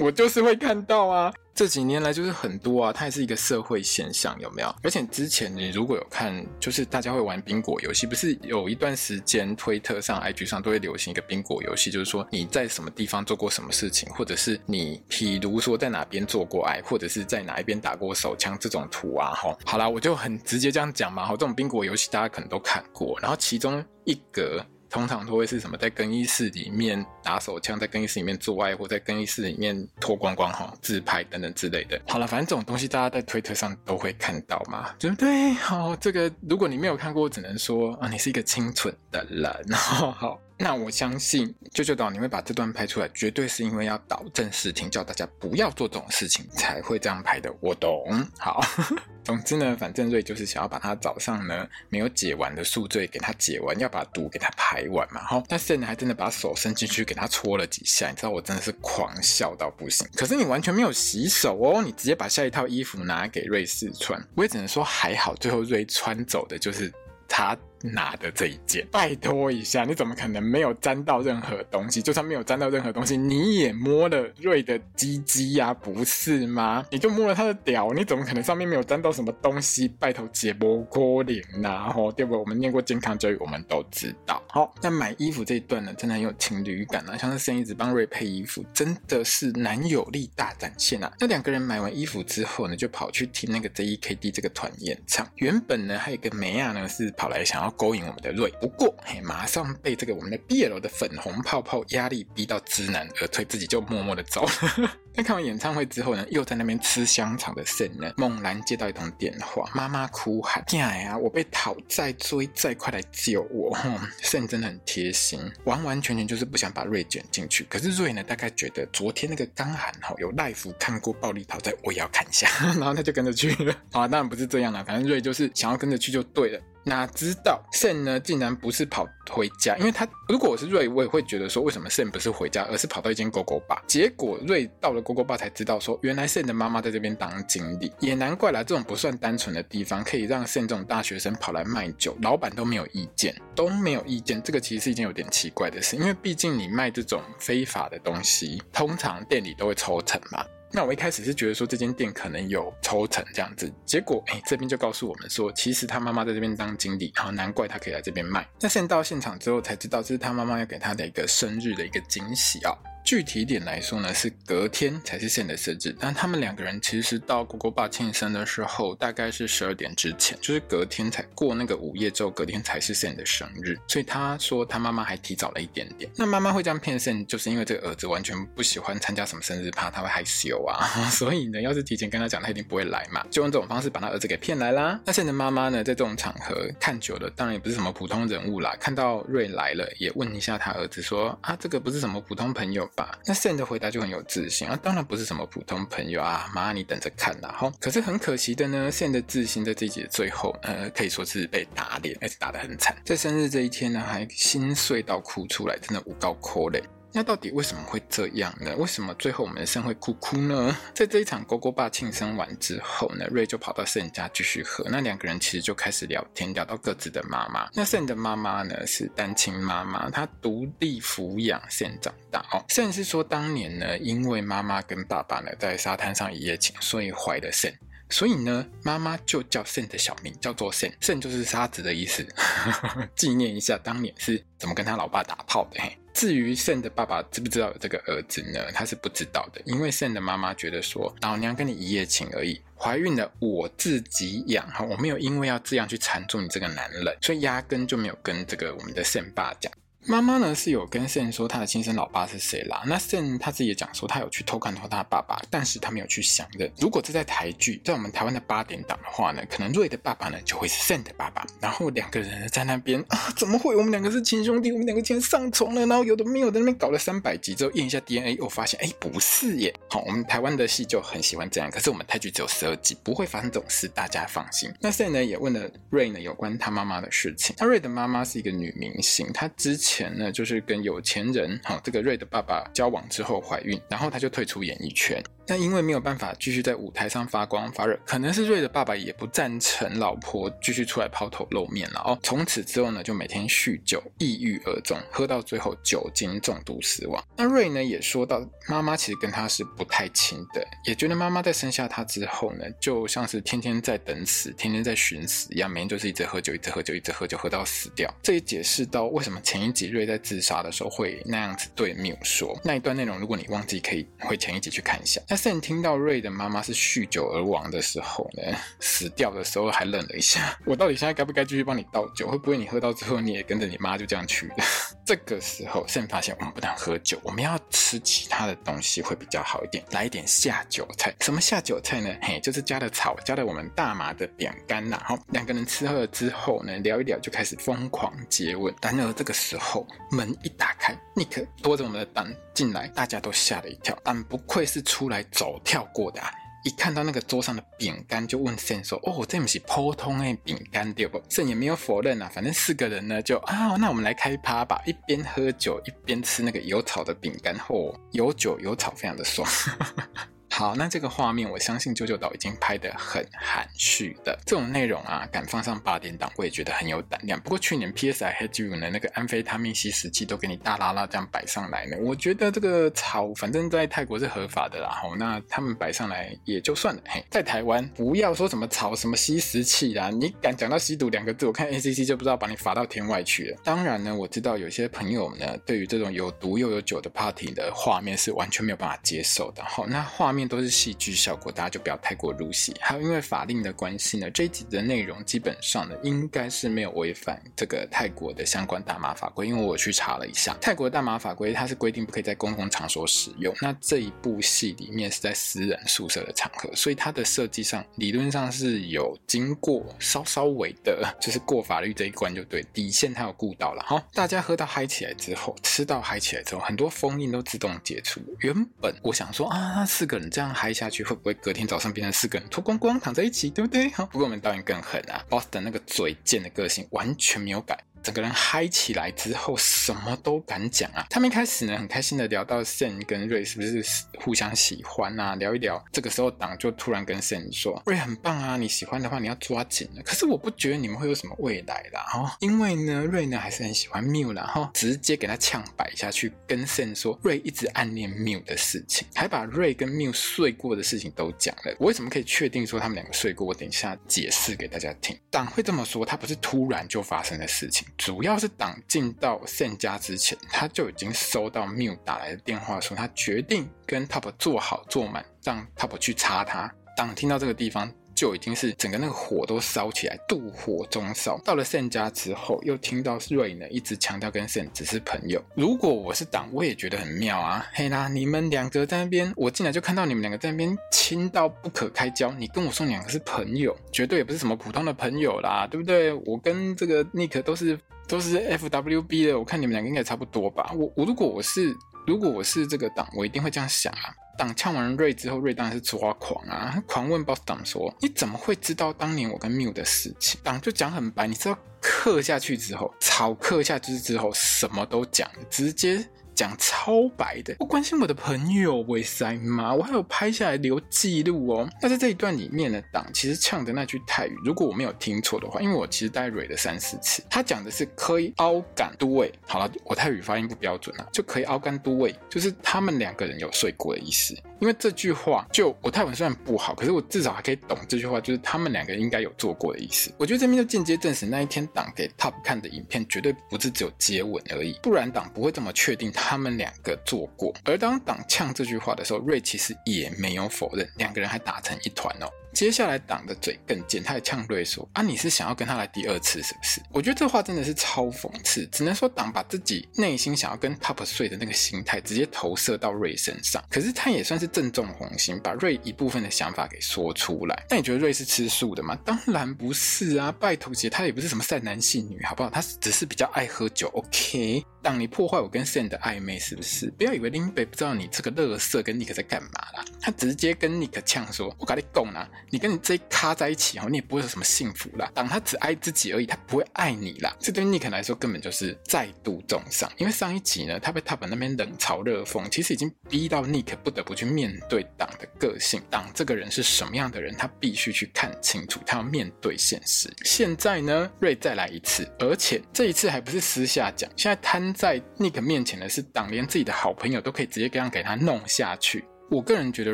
[0.01, 1.31] 我就是会看到啊。
[1.53, 4.75] 这几年来就是很多啊，它也是一个社会现象，有没有？
[4.81, 19.55] 而且之前你如果有看，就是大家会玩宾果游戏，不是有一段时间推特上、IG 上都会流行一个宾果游戏，就是说你在什么地方做过什么事情，或者是你，譬如说在哪边做过爱，或者是在哪一边打过手枪这种图啊，哈。
[19.65, 24.65] 好啦，我就很直接这样讲嘛，哈，这种宾果游戏大家可能都看过，然后其中一格。
[24.91, 31.99] 通常都会是什么，在更衣室里面打手枪，在更衣室里面做爱，或在更衣室里面脱光光哈自拍等等之类的。
[32.07, 35.53] 好了，反正这种东西大家在推特上都会看到嘛，对不对？
[35.53, 39.49] 好，这个如果你没有看过，只能说啊，你是一个清纯的人。
[39.73, 40.39] 好。
[40.63, 47.51] 那我相信舅舅岛你会把这段拍出来，绝对是因为要导正视听，叫大家不要做这种事情才会这样拍的。
[47.59, 48.23] 我懂。
[48.37, 48.63] 好，
[49.25, 55.23] 总之呢，反正瑞就是想要把他早上呢没有解完的宿醉给他解完，要把毒给他排完嘛。
[55.23, 60.07] 哈，但是呢还真的把手伸进去给他搓了几下，你知道我真的是狂笑到不行。
[60.15, 66.93] 可是你完全没有洗手哦，你直接把下一套衣服拿给瑞试穿，我也只能说还好，最后瑞穿走的就是
[67.27, 67.57] 他。
[67.83, 72.01] 拿的这一件，拜托一下，你怎么可能没有沾到任何东西？
[72.01, 76.85] 就算没有沾到任何东西，你也摸了瑞的鸡鸡呀，不是吗？
[76.91, 79.87] 你就摸了他的屌，你怎么可能上面没有沾到什么东西？
[79.87, 82.37] 拜托，解剖可怜呐，吼，对不？
[82.37, 84.41] 我们念过健康教育，我们都知道。
[84.47, 91.11] 好，那买衣服这一段呢，真的很有情侣感啊，像是圣一直帮瑞配衣服，真的是男友力大展现啊。
[91.19, 95.27] 那两个人买完衣服之后呢，就跑去听那个 JEKD 这个团演唱。
[95.35, 97.70] 原本呢，还有一个梅亚呢，是跑来想要。
[97.71, 104.97] 勾引我们的瑞，不过嘿，马上被这个我们的 BL 的粉红泡泡压力逼到知难而退，自己就默默的走了。
[105.13, 113.75] 在看完演唱会之后呢，又在那边吃香肠的 Sam 呢，猛然接到一通电话，妈妈哭喊：“天啊，我被讨债追债，快来救我！”
[114.23, 117.65] Sam 真的很贴心，完完全全就是不想把瑞卷进去。
[117.69, 122.47] 可是瑞呢，大概觉得昨天那个刚喊哈有赖福看过暴力讨债，我也要看一下，
[122.79, 123.75] 然后他就跟着去了。
[123.91, 126.61] 啊，当然不是这样啦，反正瑞就是想要跟着去就对了。
[126.83, 133.81] 哪知道 Sam 呢，竟然不是跑回家，因为他如果我是瑞，我也会觉得说，为什么 Sam 不是回家，而是跑到一间狗狗吧？
[133.85, 144.41] 结果瑞到了狗狗吧，才知道说，原来 Sam 的妈妈在这边当经理，也难怪啦，这种不算单纯的地方，可以让 Sam 这种大学生跑来卖酒，老板都没有意见，都没有意见。
[144.41, 150.43] 这个其实是一件有点奇怪的事，因为毕竟你卖这种非法的东西，通常店里都会抽成嘛。
[150.73, 158.47] 那我一开始是觉得说这间店可能有抽成这样子，结果哎，这边就告诉我们说，其实他妈妈在这边当经理，然后难怪他可以来这边卖。
[158.59, 162.73] 那现在到现场之后才知道，这是他妈妈要给他的一个生日的一个惊喜啊。
[163.03, 176.09] 具体点来说呢，是隔天才是 Sam 的生日，但他们两个人其实到 gogobar 庆生的时候，大概是十二点之前，就是隔天才过那个午夜之后，隔天才是 Sam 的生日，所以他说他妈妈还提早了一点点。
[176.15, 184.99] 那妈妈会这样骗 Sam，就是因为这个儿子完全不喜欢参加什么生日趴，他会害羞啊， 所以呢，要是提前跟他讲，他一定不会来嘛，就用这种方式把他儿子给骗来啦。
[185.05, 193.17] 那 Sam 的妈妈呢，在这种场合看久了，当然也不是什么普通人物啦，看到瑞来了，也问一下他儿子说啊，这个不是什么普通朋友吧？
[193.25, 197.71] 那 Sam 的回答就很有自信啊，当然不是什么普通朋友啊，妈，你等着看呐，哈。
[197.79, 202.95] 可是很可惜的呢，Sam 的自信在这一集的最后，呃，可以说是被打脸，而且打得很惨。
[203.05, 206.81] 在生日这一天呢，还心碎到哭出来，真的无高可怜。
[207.13, 208.73] 那到底为什么会这样呢？
[208.77, 210.75] 为什么最后我们的肾会哭哭呢？
[210.93, 214.85] 在这一场勾勾爸庆生完之后呢，瑞就跑到肾家继续喝。
[214.89, 217.69] 那两个人其实就开始聊天，聊到各自的妈妈。
[217.73, 222.63] 那肾的妈妈呢是单亲妈妈，她独立抚养肾长大哦。
[222.69, 227.73] 肾是说当年呢，因为妈妈跟爸爸呢在沙滩上一夜情，所以怀了肾。
[228.11, 232.23] 所以呢，妈妈就叫肾的小名叫做肾，肾就是沙子的意思，
[233.15, 235.81] 纪念一下当年是怎么跟他老爸打炮的。
[235.81, 238.71] 嘿，至于肾的爸爸知不知道有这个儿子呢？
[238.73, 249.71] 他是不知道的，因为肾的妈妈觉得说，老娘跟你一夜情而已，怀孕了我自己养哈，我没有因为要这样去缠住你这个男人，所以压根就没有跟这个我们的肾爸讲。
[250.07, 252.81] 妈妈呢是有跟 Sen 说他的亲生老爸是谁啦？
[252.87, 256.71] 那 Sen 他自己也讲说他有去偷看到他爸爸，但是他没有去相认。
[256.77, 263.75] 如果这在台剧，在我们台湾的八点档的话呢，可能瑞的爸爸呢就会是 Sen 的爸爸，然后两个人在那边啊，怎么会？
[263.75, 269.71] 我们两个是亲兄弟，我们两个竟然上床了，然后有的没有的那边搞了三百集之后验一下 DNA，又发现哎不是耶。
[269.87, 274.73] 好，我们台湾的戏就很喜欢这样，可是我们台剧只有十二集，不会发生这种事，大家放心。
[274.79, 279.90] 那 Sen 呢也问了瑞呢有关他妈妈的事情，他瑞的妈妈是一个女明星，她之前。
[279.93, 285.21] 前呢，就是跟有钱人，哈，这个瑞的爸爸交往之后怀孕，然后他就退出演艺圈。
[285.51, 292.17] 但因为没有办法继续在舞台上发光发热，可能是瑞的爸爸也不赞成老婆继续出来抛头露面了哦。
[292.23, 297.21] 从此之后呢，就每天酗酒，抑郁而终，喝到最后酒精中毒死亡。
[297.35, 308.09] 那瑞呢也说到，妈妈其实跟他是不太亲的，也觉得妈妈在生下他之后呢，就像是天天在等死，天天在寻死一样，每天就是一直喝酒，一直喝酒，一直喝酒，喝到死掉。
[308.23, 312.57] 这也解释到为什么前一集瑞在自杀的时候会那样子对缪说。
[312.63, 315.19] 那一段内容，如果你忘记，可以回前一集去看一下。
[315.41, 320.57] 正听到瑞的妈妈是酗酒而亡的时候呢，死掉的时候还愣了一下。
[320.65, 322.27] 我到底现在该不该继续帮你倒酒？
[322.27, 324.55] 会不会你喝到之后你也跟着你妈就这样去了？
[325.05, 329.83] 这个时候，肾发现我们不能喝酒，我们要吃其他的东西会比较好一点。
[329.91, 331.13] 来一点下酒菜。
[331.21, 332.13] 什么下酒菜呢？
[332.21, 334.97] 嘿，就是加了草，加了我们大麻的饼干呐。
[335.01, 338.73] 然后两个人吃喝了之后呢，聊一聊就开始疯狂接吻。
[338.81, 343.97] 然而这个时候门一打开，尼克拖着我们的蛋进来，大家都吓了一跳。
[344.03, 345.21] 但不愧是出来。
[345.31, 346.29] 走跳过的啊，
[346.63, 359.47] 一看到那个桌上的饼干，就问肾说：“哦，这不是普通的饼干对不？”肾也没有否认啊，反正四个人呢，就啊，那我们来开趴吧，一边喝酒一边吃那个有草的饼干，嚯，有酒有草，非常的爽。
[360.53, 367.39] 好，那这个画面，我相信啾啾岛已经拍得很含蓄的这种内容啊，敢放上八点档，我也觉得很有胆量。
[367.39, 368.23] 不过去年 P.S.
[368.25, 377.01] I Hate You 呢，那个安非他命吸食器都给你大拉拉这样摆上来呢，我觉得这个草反正在泰国是合法的啦，吼，那他们摆上来也就算了。
[377.07, 383.57] 嘿，在台湾不要说什么草什么吸食器啦，你敢讲到吸毒两个字，我看 A.C.C 就不知道把你罚到天外去了。
[383.63, 389.63] 当然呢，我知道有些朋友呢，对于这种有毒又有酒的 party 的画面是完全没有办法接受的。
[389.63, 390.40] 好，那画面。
[390.47, 392.73] 都是戏剧效果，大家就不要太过入戏。
[392.79, 399.47] 还有因为法令的关系呢，这一集的内容基本上呢，应该是没有违反这个泰国的相关大麻法规。
[399.47, 403.53] 因为我去查了一下，泰国大麻法规它是规定不可以在公共场所使用。
[403.61, 413.83] 那这一部戏里面是在私人宿舍的场合，所以它的设计上理论上是有经过稍稍微的，就是过法律这一关就对，底线它有顾到了。
[413.85, 418.19] 好，大家喝到嗨起来之后，吃到嗨起来之后，很多封印都自动解除。
[418.39, 420.30] 原本我想说啊，那四个人。
[420.31, 423.89] 这样嗨下去会不会隔天早上变成四个人脱光光躺在一起，对不对？
[423.89, 427.77] 好，不过我们导演更狠啊，Boston 那个嘴贱的个性完全没有改。
[428.03, 431.05] 整个人嗨起来之后，什么都敢讲啊！
[431.09, 433.83] 他们一开始呢，很开心的聊到肾跟瑞是不是
[434.19, 435.83] 互相喜欢啊，聊一聊。
[435.91, 442.37] 这个时候党就突然跟肾说：“瑞很棒啊，你喜欢的话你要抓紧了。”可是我不觉得你们会有什么未来啦，哈！
[442.39, 451.75] 因为呢，瑞呢还是很喜欢缪，然后直接给他呛摆下去，跟肾说瑞一直暗恋缪的事情，还把瑞跟缪睡过的事情都讲了。
[451.79, 453.45] 我为什么可以确定说他们两个睡过？
[453.45, 455.17] 我等一下解释给大家听。
[455.29, 457.87] 党会这么说，他不是突然就发生的事情。
[457.97, 466.73] 主要是党进到圣家之前，他就已经收到缪打来的电话，说他决定跟 Top 做好做满，让 Top 去插他。
[466.95, 467.91] 党听到这个地方。
[468.21, 471.39] 就已经是整个那个火都烧起来，妒火中烧。
[471.39, 475.43] 到了肾家之后，又听到瑞呢一直强调跟肾只是朋友。
[475.55, 477.65] 如果我是党，我也觉得很妙啊。
[477.73, 482.31] 嘿啦，你们两个在那边，我进来就看到你们两个在那边亲到不可开交。
[482.33, 486.13] 你跟我说你两个是朋友，绝对也不是什么普通的朋友啦，对不对？
[486.13, 487.75] 我跟这个 nik 都是
[488.07, 490.71] 都是 FWB 的，我看你们两个应该差不多吧。
[490.77, 494.13] 我我如果我是如果我是这个党，我一定会这样想啊。
[494.41, 496.81] 党呛完瑞之后，瑞当然是抓狂啊！
[496.87, 506.03] 狂问 boss 党说：“你怎么会知道当年我跟缪的事情？”党就讲很白，你知道刻下去之后，草刻下去之后，什么都讲，直接
[506.41, 509.75] 讲超白的，我关心我的朋友，为什么？
[509.75, 511.69] 我还有拍下来留记录哦。
[511.79, 519.31] 那在这一段里面呢，党其实唱的那句泰语，如果我没有听错的话，因为我其实大概蕊了三四次，他讲的是可以凹感都位。
[519.45, 524.35] 好了，我泰语发音不标准啊，就可以凹干都位，就是他们两个人有睡过的意思。
[524.59, 530.11] 因为这句话，就我泰文虽然不好，可是我至少还可以懂这句话，就是他们两个人应该有做过的意思。
[530.17, 537.53] 我觉得这边就间接证实那一天党给 Top 看的影片绝对不是只有接吻而已，不然党不会这么确定他他们两个做过。
[537.65, 542.31] 而当挡呛这句话的时候，瑞其实也没有否认，两个人还打成一团哦。
[542.53, 553.63] 接下来党的嘴更贱，他还呛瑞说：“啊，你是想要跟他来第二次是不是？”我觉得这话真的是超讽刺，只能说党把自己内心想要跟 Top 睡的那个心态直接投射到瑞身上。
[553.69, 557.65] 可是他也算是正中红心，把瑞一部分的想法给说出来。
[557.69, 558.97] 那你觉得瑞是吃素的吗？
[559.05, 560.31] 当然不是啊！
[560.31, 562.49] 拜托姐，他也不是什么善男信女，好不好？
[562.49, 563.87] 他只是比较爱喝酒。
[563.93, 566.91] OK，当你破坏我跟 Sam 的暧昧是不是？
[566.91, 569.85] 不要以为林北不知道你这个乐色跟 Nick 在干嘛啦。
[570.01, 575.09] 他直接跟 Nick 呛说：“我跟你讲啦。”你跟你这一咖在一起哦，你也不会有什么幸福啦。
[575.13, 577.35] 当他只爱自己而已，他不会爱你啦。
[577.39, 579.89] 这对尼克来说根本就是再度重伤。
[579.97, 585.81] 因为上一集呢，他被 Top 那边冷嘲热讽，其实已经逼到尼克不得不去面对党的个性。
[585.89, 590.11] 党这个人是什么样的人，他必须去看清楚，他要面对现实。
[590.23, 599.05] 现在呢，瑞再来一次，而且这一次还不是私下讲，现在摊在尼克面前的是党，连自己的好朋友都可以直接这样给他弄下去。
[599.31, 599.93] 我个人觉得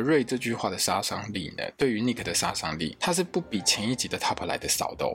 [0.00, 5.12] 瑞这句话的杀伤力呢，对于 Nick 的杀伤力，他是不比前一集的 Top 来的少的哦。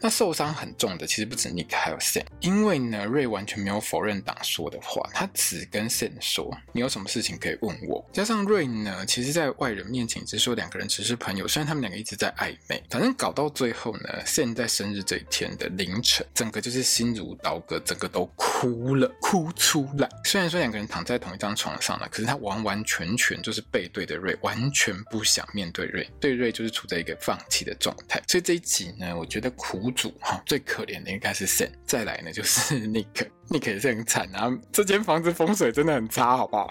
[0.00, 20.08] 那受伤很重的其实不止 Nick，还有 Sam，因为呢，瑞完全没有否认党说的话，他只跟 Sam 说：“你有什么事情可以问我。”加上瑞呢，其实在外人面前只说两个人只是朋友，虽然他们两个一直在暧昧，反正搞到最后呢，Sam 在生日这一天的凌晨，整个就是心如刀割，整个都哭了，哭出来。
[20.24, 23.55] 虽然说两个人躺在同一张床上了，可是他完完全全就是。
[23.56, 28.22] 是背对的瑞，完全不想面对瑞，对瑞就是处在一个放弃的状态。
[28.28, 36.68] 所以这一集呢，我觉得苦主哈最可怜的应该是沈再来呢就是 Nick，Nick 也是很惨啊，这间房子风水真的很差，好不好？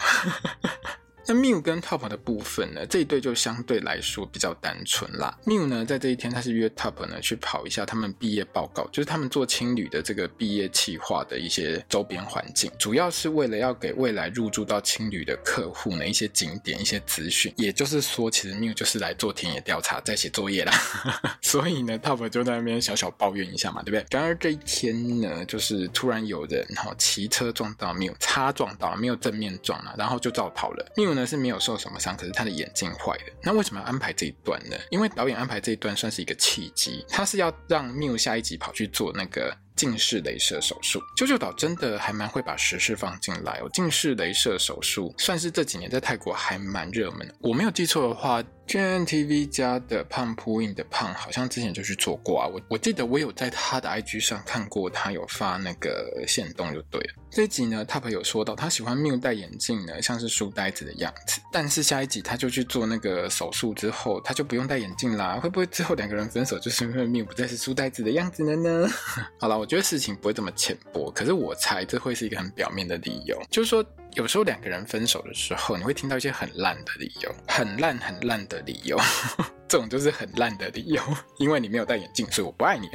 [1.28, 5.38] 那 Miu 跟 Top 的部分呢，这一对就相对来说比较单纯啦。
[5.46, 17.52] Miu 呢，在这一天他是约 Top 呢去跑一下他们毕业报告，就是他们做青旅的这个毕业企划的一些周边环境，主要是为了要给未来入住到青旅的客户呢一些景点、一些资讯。
[17.58, 20.74] 也就是说，其实 Miu 就是来做田野调查，在写作业啦。
[21.42, 24.06] 所以呢，Top 就在那边小小抱怨一下嘛，对不对？
[24.12, 30.86] 然而这一天呢，就是突然有人然后骑车撞到 Miu，擦撞到了，没有正面撞了，然后就照跑了。
[30.96, 33.24] Miu 呢是没有受什么伤，可是他的眼镜坏了。
[33.42, 34.76] 那为什么要安排这一段呢？
[34.92, 41.02] 因为导演安排这一段算是一个契机，他是要让缪下一集跑去做那个近视雷射手术。
[41.16, 43.70] 九九岛真的还蛮会把时事放进来哦。
[43.74, 47.36] 近视雷射手术算是这几年在泰国还蛮热门的。
[47.42, 48.44] 我没有记错的话。
[48.68, 52.48] ，GNTV 家的胖扑印的胖，好像之前就去做过啊。
[52.48, 57.14] 我我记得我有在他的 IG 上看过，他有发那个线动就对了。
[57.30, 61.40] 这一集呢，Top 有说到他喜欢 Mew 戴眼镜呢，像是书呆子的样子。
[61.52, 65.40] 但是下一集他就去做那个手术之后，他就不用戴眼镜啦。
[65.40, 68.90] 会不会之后两个人分手，就是因为 Mew 不再是书呆子的样子了呢？
[69.40, 73.84] 好了，我觉得事情不会这么浅薄，可是我猜这会是一个很表面的理由，就是说。
[74.14, 78.98] 有时候两个人分手的时候，你会听到一些很烂的理由，很烂很烂的理由，
[79.68, 81.02] 这种就是很烂的理由，
[81.38, 82.88] 因为你没有戴眼镜，所以我不爱你。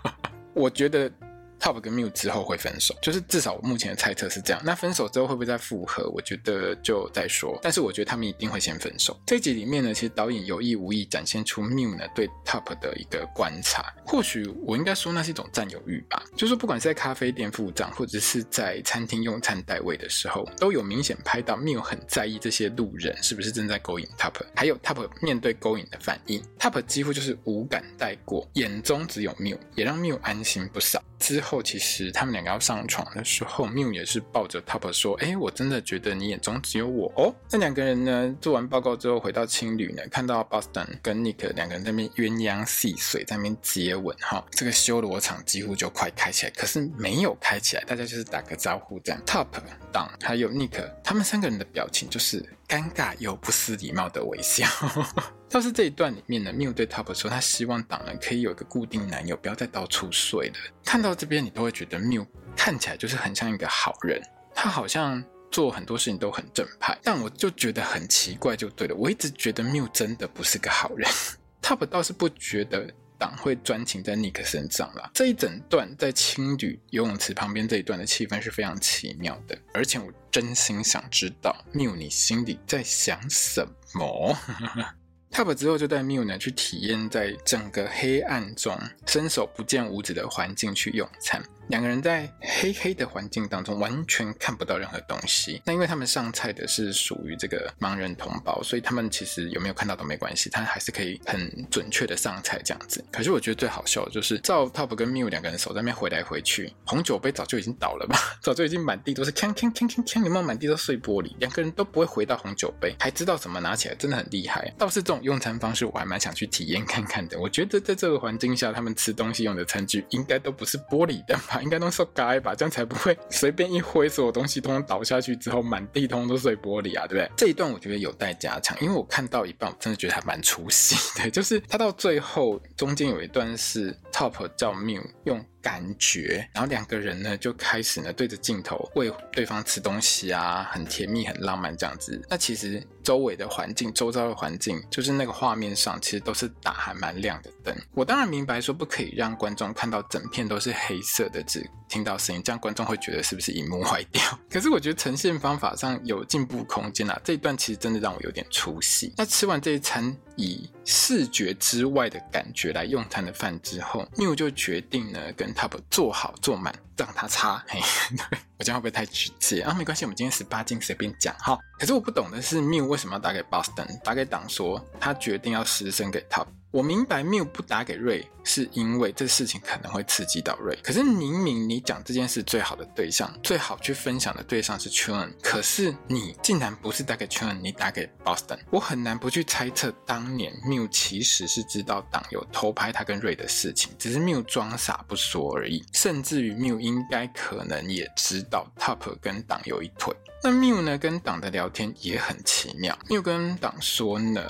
[0.54, 1.12] 我觉得。
[1.60, 4.62] Top 跟 Miu 之后会分手，就是至少我目前的猜测是这样。
[4.64, 6.08] 那分手之后会不会再复合？
[6.10, 7.58] 我觉得就再说。
[7.62, 9.18] 但是我觉得他们一定会先分手。
[9.26, 13.94] 这一集里面呢，其实导演有意无意展现出 Miu 呢对 Top 的一个观察。
[14.04, 16.22] 或许我应该说那是一种占有欲吧。
[16.36, 26.42] 就是不管是在咖啡店付账，或者是在餐厅用餐带位的时候，都有明显拍到 Miu 很在意这些路人是不是正在勾引 Top，还有 Top 面对勾引的反应。
[26.58, 31.02] Top 几乎就是无感带过，眼中只有 Miu，也让 Miu 安心不少。
[31.18, 49.20] 之后，后其实他们两个要上床的时候，Mew 也是抱着 Top 说：“哎，我真的觉得你眼中只有我哦。”那两个人呢，做完报告之后回到青旅呢，看到 Boston 跟 Nick 两个人在那边鸳鸯戏水，在那边接吻，哈，这个修罗场几乎就快开起来，可是没有开起来，大家就是打个招呼这样。
[49.24, 49.46] Top、
[49.92, 54.66] Don 还有 Nick，他们三个人的表情就是尴尬又不失礼貌的微笑。
[55.48, 60.54] 倒是这一段里面呢，Mew 对 Top 说，他希望党人可以有一个固定男友，不要再到处睡了。
[60.84, 64.20] 看到这边，你都会觉得 Mew 看起来就是很像一个好人，
[64.52, 66.98] 他好像做很多事情都很正派。
[67.04, 71.08] 但我就觉得很奇怪，就对了，我一直觉得 Mew 真的不是个好人。
[71.62, 72.92] Top 倒是不觉得
[73.24, 75.10] 党会专情在尼克身上啦。
[75.14, 84.36] 这一整段在青旅游泳池旁边这一段的气氛是非常奇妙的，而且我真心想知道缪你心里在想什么。
[85.32, 91.42] Top 之后就带缪呢去体验在整个黑暗中伸手不见五指的环境去用餐。
[91.68, 95.60] 两个人在黑黑的环境当中完全看不到任何东西。
[95.64, 103.04] 那因为他们上菜的是属于这个盲人同胞，所以他们其实有没有看到都没关系，他还是可以很准确的上菜这样子。
[103.10, 111.34] 可是我觉得最好笑的就是照 Top 跟 Miu 两个人手在那边回来回去，红酒杯早就已经倒了吧， 早就已经满地都是锵锵锵锵锵，有没有满地都碎玻璃？
[111.38, 114.72] 两个人都不会回到红酒杯，还知道怎么拿起来，真的很厉害。
[114.78, 117.38] 倒是这种用餐方式，我还蛮想去体验看看的。
[117.38, 121.53] 我觉得在这个环境下，他们吃东西用的餐具应该都不是玻璃的吧？
[121.62, 122.34] 应该都是盖。
[122.40, 127.30] 吧，这样才不会随便一挥，所有东西通通倒下去之后，满地通通都碎玻璃啊，对不对？
[127.36, 135.44] 这一段我觉得有待加强，因为我看到一半，我真的觉得还蛮出戏的，就是他到最后中间有一段是 Top 叫 m i 用。
[135.64, 142.20] 感觉，然后两个人呢就开始呢对着镜头喂对方吃东西啊，很甜蜜、很浪漫这样子。
[142.28, 147.76] 那其实周围的环境、周遭的环境，就是那个画面上其实都是打还蛮亮的灯。
[147.92, 154.22] 我当然明白说不可以让观众看到整片都是黑色的，只听到声音，这样观众会觉得是不是荧幕坏掉？
[154.50, 157.20] 可是我觉得呈现方法上有进步空间啊。
[157.22, 159.12] 这一段其实真的让我有点出戏。
[159.16, 167.62] 那吃完这一餐，以视觉之外的感觉来用餐的饭之后，Miu 就决定呢跟 Top 坐好坐满，让他擦。
[167.68, 167.78] 嘿，
[168.16, 169.74] 对，我这样会不会太直接啊？
[169.74, 171.58] 没关系，我们今天十八禁随便讲哈。
[171.78, 176.46] 可是我不懂的是，Miu 为什么要打给 Boston，打给党说他决定要失身给 Top。
[176.74, 180.76] 我明白 Miu 不打给瑞，是因为这事情可能会刺激到瑞。
[180.82, 188.58] 可是明明你讲这件事最好的对象，最好去分享的对象是 Chun，可是你竟然不是打给 Chun，你打给 Boston。
[188.70, 195.80] 我很难不去猜测，当年 Miu 其实是知道党有偷拍他跟瑞的事情，只是 Miu 装傻不说而已。
[195.92, 200.12] 甚至于 Miu 应该可能也知道 Top 跟党有一腿。
[200.42, 204.44] 那 Miu 呢跟党的聊天也很奇妙，Miu 跟党说呢。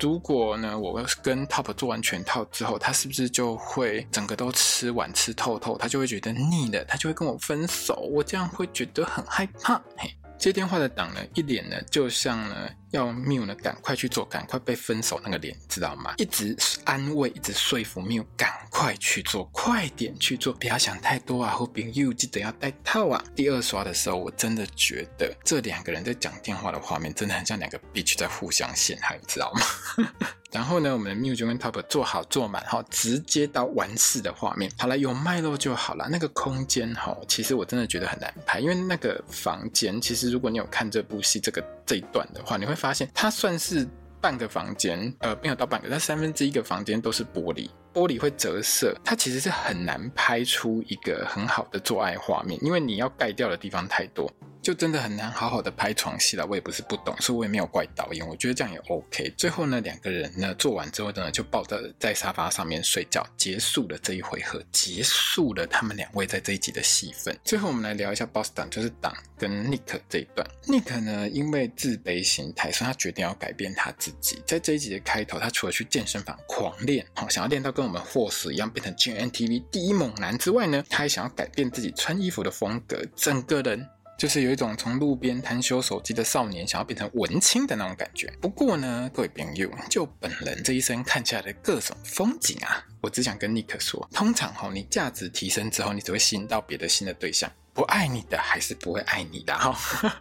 [0.00, 5.76] 如果呢，我跟 Top 做完全套之后，他是不是就会整个都吃完吃透透？
[5.76, 8.08] 他就会觉得腻了，他就会跟我分手。
[8.12, 9.82] 我这样会觉得很害怕。
[9.96, 10.14] 嘿。
[10.38, 16.14] 接电话的党呢，一脸呢就像呢要缪呢赶快去做，赶快被分手那个脸，知道吗？
[16.16, 21.50] 一直安慰，一直说服缪赶快去做，快点去做，不要想太多啊。
[21.52, 23.22] 后边又记得要戴套啊。
[23.34, 29.60] 第二刷的时候，我真的觉得这两个人在讲电话的画面，真的很像两个 bitch 在互相陷害，你知道吗？
[30.50, 34.72] 然后呢，我们的 Miu 就跟 top 做好做满，哈，直接到完事的画面。
[34.78, 36.08] 好了，有脉络就好了。
[36.10, 43.86] 那个空间，哈，其实我真的觉得很难拍，因为那个房间，其实如果你有看这部戏这个这一段的话，你会发现它算是
[44.20, 54.32] 半个房间，呃，没有到半个，但三分之一个房间都是玻璃，玻璃会折射，它其实是很难拍出一个很好的做爱画面，因为你要盖掉的地方太多。
[54.60, 59.32] 就真的很难好好的拍床戏了，我也不是不懂，所以我也没有怪导演，我觉得这样也 OK。
[59.34, 67.34] 最后呢，两个人呢做完之后呢，就抱着在沙发上面睡觉，结束了这一回合，结束了他们两位在这一集的戏份。
[67.44, 70.46] 最后我们来聊一下 Boston，就是党跟 Nick 这一段。
[70.66, 74.42] Nick 呢，因为自卑心态，所以他决定要改变他自己。
[74.44, 83.88] 在这一集的开头，他除了去健身房狂练，好想要练到跟我们霍士一样变成 gmtv 第一猛男之外呢，他还想要改变自己穿衣服的风格，整个人。
[84.18, 88.26] 就是有一种从路边摊修手机的少年想要变成文青的那种感觉。
[88.40, 99.72] 不过呢，各位朋友，就本人这一生看下来的各种风景啊，我只想跟尼克说，通常哈，你价值提升之后，你只会吸引到别的新的对象，不爱你的还是不会爱你的哈。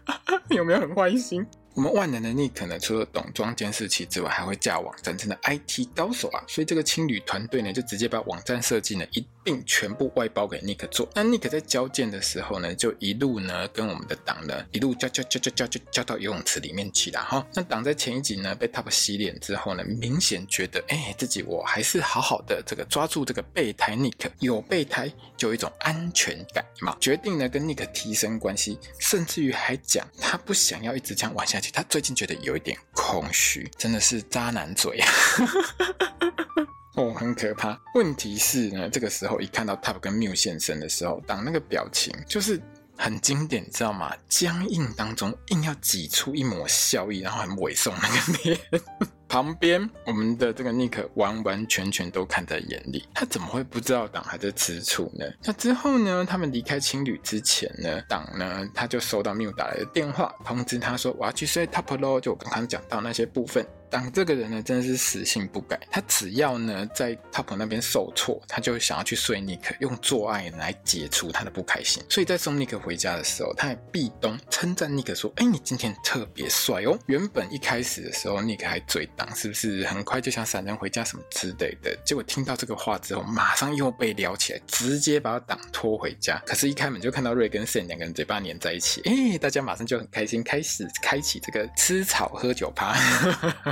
[0.55, 1.43] 有没有很坏心？
[1.77, 6.43] 我们万能的 Nick 呢，除了懂装监视器之外，还会架网站，真的 IT 高手啊！
[6.47, 11.07] 所以这个青旅团队呢，就直接把网站设计呢一并全部外包给 Nick 做。
[11.13, 17.45] 那 Nick 在交件的时候呢，就一路呢跟我们的党呢一路交交交交交交交到游泳池里面去了哈。
[17.53, 31.66] 那党在前一集呢被 Top 洗脸之后呢，明显觉得哎自己我还是好好的这个抓住这个备胎 Nick，有备胎就有一种安全感嘛，决定呢跟 Nick 提升关系，甚至于还讲他不想要一直这样玩下去。
[31.71, 35.09] 他最近觉得有一点空虚，真的是渣男嘴啊！
[36.95, 37.79] 哦，很可怕。
[37.93, 42.59] 问题是呢，这个时候一看到 Top 跟 Miu 现身的时候，当那个表情就是
[42.97, 44.13] 很经典，你知道吗？
[44.27, 48.59] 僵硬当中硬要挤出一抹笑意，然后很猥琐那个脸。
[49.29, 55.25] 旁边我们的这个 Nick 完完全全都看在眼里，他怎么会不知道党还在吃醋呢？
[55.43, 63.67] 那之后呢，他们离开青旅之前呢，党呢他就收到 Miu 打来的电话，通知他说我要去睡 Top 喽，就我刚刚讲到那些部分。
[63.89, 65.79] 党这个人呢，真的是死性不改。
[65.91, 72.03] 他只要呢在 Top 那边受挫，他就想要去睡 Nick，用做爱来解除他的不开心。
[72.09, 81.95] 所以在送 Nick 回家的时候，他还壁咚称赞 Nick 说：“哎，你今天特别帅哦。”原本一开始的时候，Nick 还嘴党，是不是很快就想闪人回家什么之类的？
[82.05, 86.41] 结果听到这个话之后，马上又被撩起来，直接把党拖回家。
[86.45, 92.95] 可是，一开门就看到瑞跟 Sam 两个人嘴巴黏在一起，哎，大家马上就很开心，开始开启这个吃草喝酒趴。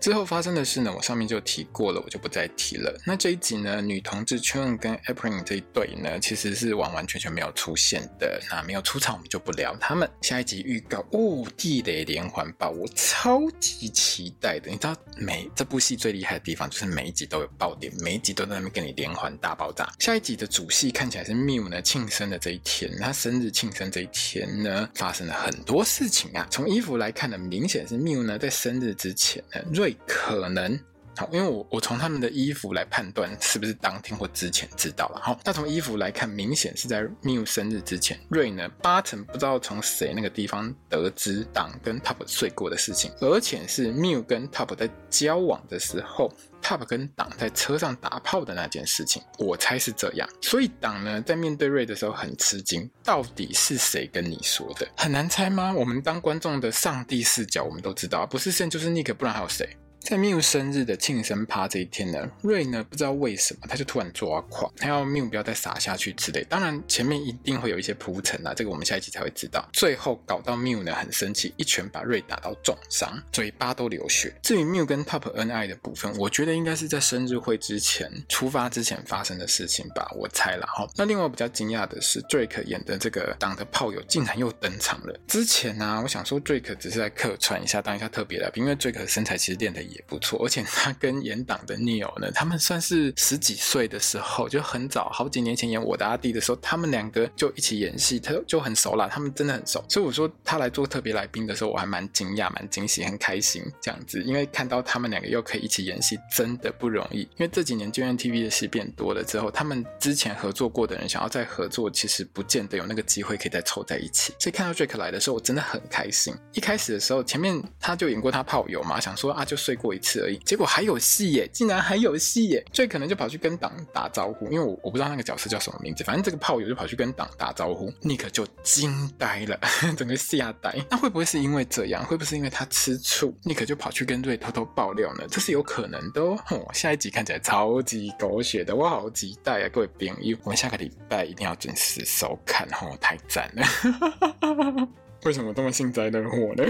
[0.00, 2.96] 之后发生的事呢，我上面就提过了，我就不再提了。
[3.04, 8.40] 那这一集呢，女同志 Chun 跟 April 这一对呢，其实是完完全全没有出现的。
[8.48, 10.08] 那没有出场，我们就不聊他们。
[10.22, 14.70] 下一集预告哦，地雷连环爆，我超级期待的。
[14.70, 19.92] 你知道，每这部戏最厉害的地方就是每一集都有爆点，每一集都在那边给你连环大爆炸。
[19.98, 26.46] 下一集的主戏看起来是 Mew 呢庆生的这一天，他生日庆生这一天呢，发生了很多事情啊。
[26.50, 29.87] 从衣服来看呢，明显是 Mew 呢在生日之前呢，瑞。
[30.06, 30.78] 可能
[31.18, 35.20] 好，因为我我从他们的衣服来判断是不是当天或之前知道了。
[35.20, 38.16] 好，那从衣服来看，明显是在 Miu 生日之前。
[38.28, 49.20] 瑞呢，八成不知道从谁那个地方得知党跟 Top 睡过的事情，而且是 Miu 跟 Top 在交往的时候，Top 跟党在车上打炮的那件事情。
[49.38, 54.88] 我猜是这样，所以党呢在面对瑞的时候很吃惊，到底是谁跟你说的？
[54.96, 55.72] 很难猜吗？
[55.72, 59.68] 我们当观众的上帝视角，我们都知道，不是 Sam 就是 Nick，不然还有谁？
[60.00, 66.42] 在 Mew 生日的庆生趴这一天呢，瑞呢不知道为什么他就突然抓狂，他要 Mew 不要再傻下去之类。
[66.44, 69.68] 当然前面一定会有一些铺陈啊，这个我们下一集才会知道。
[69.72, 74.34] 最后搞到 Mew 呢很生气，一拳把瑞打到重伤，嘴巴都流血。
[74.42, 80.88] 至于 Mew 跟 Top 恩爱的部分，我觉得应该是在生日会之前出发之前发生的事情吧，我猜了哈。
[80.96, 85.20] 那另外比较惊讶的是，Drake 演的这个党的炮友竟然又登场了。
[85.26, 99.84] 之前呢、我想说 Drake 只是在客串一下，当一下特别来宾，因为 Drake 身材其实练得也不错，而且他跟演党的 Neil 呢，他们算是十几岁的时候就很早，好几年前演我的阿弟的时候，他们两个就一起演戏，他就很熟了，他们真的很熟。
[99.88, 107.20] 所以我说他来做特别来宾的时候，我还蛮惊讶、蛮惊喜、很开心这样子，因为看到他们两个又可以一起演戏，真的不容易。
[107.20, 114.34] 因为这几年 GMMTV 的戏变多了之后，他们之前合作过的人想要再合作，其实不见得有那个机会可以再凑在一起。
[114.38, 116.34] 所以看到 Drake 来的时候，我真的很开心。
[116.52, 120.36] 一开始的时候，前面他就演过他炮友嘛，想说啊，就睡过一次而已。
[120.38, 122.64] 结果还有戏耶，竟然还有戏耶！
[122.72, 129.58] 所以可能就跑去跟党打招呼，因为我我不知道那个角色叫什么名字，反正这个炮友就跑去跟党打招呼，Nick 就惊呆了，
[129.96, 130.74] 整个吓呆。
[130.90, 132.04] 那会不会是因为这样？
[132.04, 135.24] 会不会是因为他吃醋，Nick 就跑去跟瑞偷偷爆料呢？
[135.30, 136.36] 这是有可能的哦。
[136.50, 139.68] 哦，下一集看起来超级狗血的，我好期待啊！
[139.72, 144.88] 各位朋友，我们下个礼拜一定要准时收看哦，太赞了！
[145.24, 146.64] 为什么这么幸灾乐祸呢？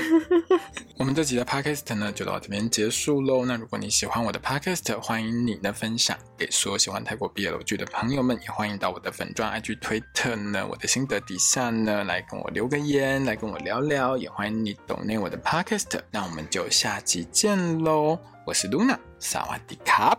[0.98, 3.44] 我们这集的 podcast 呢，就到这边结束喽。
[3.44, 14.16] 那如果你喜欢我的 podcast，欢迎你的分享给所有喜欢泰国 BL 剧的朋友们，也欢迎到我的粉专 IG 推特呢，我的心得底下呢，来跟我留个言，来跟我聊聊。
[14.16, 16.00] 也欢迎你 donate 我的 podcast。
[16.10, 18.18] 那我们就下集见喽！
[18.46, 20.18] 我是 Luna，萨瓦迪卡。